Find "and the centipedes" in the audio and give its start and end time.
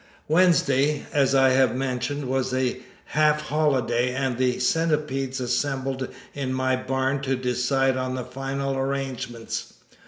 4.15-5.39